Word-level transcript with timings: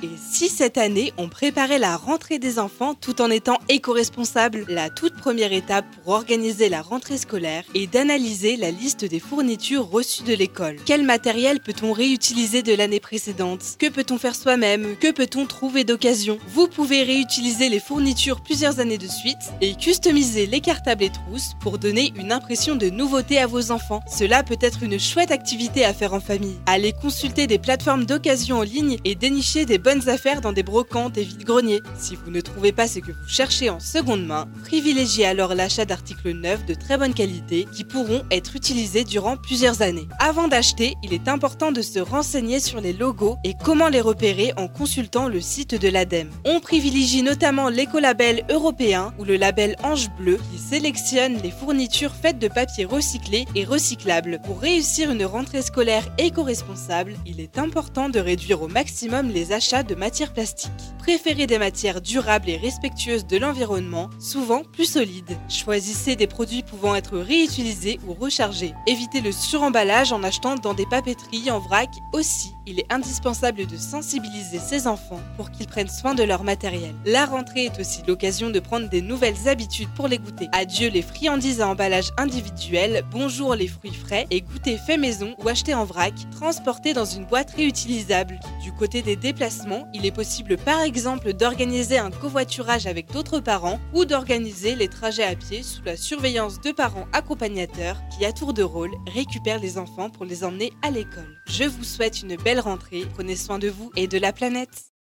Et 0.00 0.10
si 0.16 0.48
cette 0.48 0.78
année, 0.78 1.12
on 1.16 1.28
préparait 1.28 1.80
la 1.80 1.96
rentrée 1.96 2.38
des 2.38 2.60
enfants 2.60 2.94
tout 2.94 3.20
en 3.20 3.30
étant 3.30 3.58
éco-responsable 3.68 4.64
La 4.68 4.90
toute 4.90 5.16
première 5.16 5.52
étape 5.52 5.84
pour 6.04 6.12
organiser 6.14 6.68
la 6.68 6.82
rentrée 6.82 7.18
scolaire 7.18 7.64
est 7.74 7.92
d'analyser 7.92 8.56
la 8.56 8.70
liste 8.70 9.04
des 9.04 9.18
fournitures 9.18 9.90
reçues 9.90 10.22
de 10.22 10.34
l'école. 10.34 10.76
Quel 10.86 11.02
matériel 11.02 11.58
peut-on 11.58 11.92
réutiliser 11.92 12.62
de 12.62 12.74
l'année 12.74 13.00
précédente? 13.00 13.76
Que 13.80 13.88
peut-on 13.88 14.18
faire 14.18 14.36
soi-même? 14.36 14.96
Que 15.00 15.10
peut-on 15.10 15.46
trouver 15.46 15.82
d'occasion? 15.82 16.38
Vous 16.46 16.68
pouvez 16.68 17.02
réutiliser 17.02 17.68
les 17.68 17.80
fournitures 17.80 18.40
plusieurs 18.40 18.78
années 18.78 18.98
de 18.98 19.08
suite 19.08 19.36
et 19.60 19.74
customiser 19.74 20.46
les 20.46 20.60
cartables 20.60 21.02
et 21.02 21.10
trousses 21.10 21.54
pour 21.60 21.78
donner 21.78 22.12
une 22.14 22.30
impression 22.30 22.76
de 22.76 22.88
nouveauté 22.88 23.38
à 23.38 23.48
vos 23.48 23.72
enfants. 23.72 24.02
Cela 24.06 24.44
peut 24.44 24.58
être 24.60 24.84
une 24.84 25.00
chouette 25.00 25.32
activité 25.32 25.84
à 25.84 25.92
faire 25.92 26.14
en 26.14 26.20
famille. 26.20 26.58
Allez 26.66 26.92
consulter 26.92 27.48
des 27.48 27.58
plateformes 27.58 28.04
d'occasion 28.04 28.58
en 28.58 28.62
ligne 28.62 28.98
et 29.04 29.16
dénicher 29.16 29.64
des 29.64 29.78
bonnes 29.78 29.87
affaires 29.88 30.42
dans 30.42 30.52
des 30.52 30.62
brocantes 30.62 31.16
et 31.16 31.22
vides-greniers. 31.22 31.80
Si 31.98 32.14
vous 32.14 32.30
ne 32.30 32.42
trouvez 32.42 32.72
pas 32.72 32.86
ce 32.86 32.98
que 32.98 33.10
vous 33.10 33.28
cherchez 33.28 33.70
en 33.70 33.80
seconde 33.80 34.26
main, 34.26 34.46
privilégiez 34.64 35.24
alors 35.24 35.54
l'achat 35.54 35.86
d'articles 35.86 36.32
neufs 36.32 36.66
de 36.66 36.74
très 36.74 36.98
bonne 36.98 37.14
qualité 37.14 37.66
qui 37.72 37.84
pourront 37.84 38.22
être 38.30 38.54
utilisés 38.54 39.04
durant 39.04 39.38
plusieurs 39.38 39.80
années. 39.80 40.06
Avant 40.18 40.46
d'acheter, 40.46 40.94
il 41.02 41.14
est 41.14 41.26
important 41.26 41.72
de 41.72 41.80
se 41.80 42.00
renseigner 42.00 42.60
sur 42.60 42.82
les 42.82 42.92
logos 42.92 43.38
et 43.44 43.54
comment 43.64 43.88
les 43.88 44.02
repérer 44.02 44.52
en 44.58 44.68
consultant 44.68 45.26
le 45.26 45.40
site 45.40 45.74
de 45.74 45.88
l'ADEME. 45.88 46.30
On 46.44 46.60
privilégie 46.60 47.22
notamment 47.22 47.70
l'écolabel 47.70 48.44
européen 48.50 49.14
ou 49.18 49.24
le 49.24 49.36
label 49.36 49.74
Ange 49.82 50.10
Bleu 50.18 50.38
qui 50.52 50.58
sélectionne 50.58 51.38
les 51.42 51.50
fournitures 51.50 52.14
faites 52.14 52.38
de 52.38 52.48
papier 52.48 52.84
recyclé 52.84 53.46
et 53.54 53.64
recyclable. 53.64 54.40
Pour 54.44 54.60
réussir 54.60 55.10
une 55.10 55.24
rentrée 55.24 55.62
scolaire 55.62 56.04
éco-responsable, 56.18 57.14
il 57.24 57.40
est 57.40 57.58
important 57.58 58.10
de 58.10 58.20
réduire 58.20 58.60
au 58.60 58.68
maximum 58.68 59.28
les 59.28 59.52
achats 59.52 59.77
de 59.82 59.94
matières 59.94 60.32
plastiques. 60.32 60.72
Préférez 60.98 61.46
des 61.46 61.58
matières 61.58 62.00
durables 62.00 62.48
et 62.50 62.56
respectueuses 62.56 63.26
de 63.26 63.36
l'environnement, 63.36 64.10
souvent 64.18 64.62
plus 64.62 64.84
solides. 64.84 65.38
Choisissez 65.48 66.16
des 66.16 66.26
produits 66.26 66.62
pouvant 66.62 66.94
être 66.94 67.18
réutilisés 67.18 67.98
ou 68.06 68.14
rechargés. 68.14 68.74
Évitez 68.86 69.20
le 69.20 69.32
suremballage 69.32 70.12
en 70.12 70.22
achetant 70.22 70.56
dans 70.56 70.74
des 70.74 70.86
papeteries 70.86 71.50
en 71.50 71.58
vrac 71.58 71.90
aussi. 72.12 72.57
Il 72.70 72.80
est 72.80 72.92
indispensable 72.92 73.64
de 73.64 73.78
sensibiliser 73.78 74.58
ses 74.58 74.86
enfants 74.86 75.22
pour 75.38 75.50
qu'ils 75.50 75.66
prennent 75.66 75.88
soin 75.88 76.14
de 76.14 76.22
leur 76.22 76.44
matériel. 76.44 76.94
La 77.06 77.24
rentrée 77.24 77.64
est 77.64 77.80
aussi 77.80 78.02
l'occasion 78.06 78.50
de 78.50 78.60
prendre 78.60 78.90
des 78.90 79.00
nouvelles 79.00 79.48
habitudes 79.48 79.88
pour 79.96 80.06
les 80.06 80.18
goûter. 80.18 80.48
Adieu 80.52 80.90
les 80.90 81.00
friandises 81.00 81.62
à 81.62 81.68
emballage 81.68 82.10
individuel, 82.18 83.06
bonjour 83.10 83.54
les 83.54 83.68
fruits 83.68 83.94
frais 83.94 84.26
et 84.30 84.42
goûter 84.42 84.76
fait 84.76 84.98
maison 84.98 85.34
ou 85.42 85.48
acheté 85.48 85.74
en 85.74 85.86
vrac, 85.86 86.12
transportés 86.30 86.92
dans 86.92 87.06
une 87.06 87.24
boîte 87.24 87.52
réutilisable. 87.52 88.38
Du 88.62 88.70
côté 88.72 89.00
des 89.00 89.16
déplacements, 89.16 89.88
il 89.94 90.04
est 90.04 90.10
possible 90.10 90.58
par 90.58 90.82
exemple 90.82 91.32
d'organiser 91.32 91.96
un 91.96 92.10
covoiturage 92.10 92.86
avec 92.86 93.10
d'autres 93.10 93.40
parents 93.40 93.80
ou 93.94 94.04
d'organiser 94.04 94.74
les 94.74 94.88
trajets 94.88 95.24
à 95.24 95.34
pied 95.34 95.62
sous 95.62 95.82
la 95.84 95.96
surveillance 95.96 96.60
de 96.60 96.72
parents 96.72 97.06
accompagnateurs 97.14 97.96
qui, 98.14 98.26
à 98.26 98.32
tour 98.32 98.52
de 98.52 98.62
rôle, 98.62 98.92
récupèrent 99.14 99.58
les 99.58 99.78
enfants 99.78 100.10
pour 100.10 100.26
les 100.26 100.44
emmener 100.44 100.74
à 100.82 100.90
l'école. 100.90 101.40
Je 101.46 101.64
vous 101.64 101.84
souhaite 101.84 102.20
une 102.20 102.36
belle 102.58 102.64
rentrée, 102.64 103.06
prenez 103.14 103.36
soin 103.36 103.58
de 103.58 103.68
vous 103.68 103.92
et 103.94 104.08
de 104.08 104.18
la 104.18 104.32
planète. 104.32 104.90